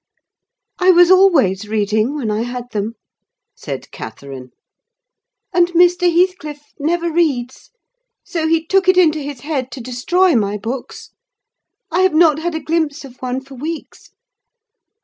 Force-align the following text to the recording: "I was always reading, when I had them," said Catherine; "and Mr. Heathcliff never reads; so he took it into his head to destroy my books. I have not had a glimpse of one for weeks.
"I 0.79 0.89
was 0.89 1.11
always 1.11 1.67
reading, 1.67 2.15
when 2.15 2.31
I 2.31 2.41
had 2.41 2.71
them," 2.71 2.95
said 3.53 3.91
Catherine; 3.91 4.49
"and 5.53 5.67
Mr. 5.73 6.11
Heathcliff 6.11 6.73
never 6.79 7.11
reads; 7.11 7.69
so 8.25 8.47
he 8.47 8.65
took 8.65 8.87
it 8.89 8.97
into 8.97 9.19
his 9.19 9.41
head 9.41 9.69
to 9.73 9.79
destroy 9.79 10.33
my 10.35 10.57
books. 10.57 11.11
I 11.91 11.99
have 11.99 12.15
not 12.15 12.39
had 12.39 12.55
a 12.55 12.59
glimpse 12.59 13.05
of 13.05 13.17
one 13.21 13.41
for 13.41 13.53
weeks. 13.53 14.09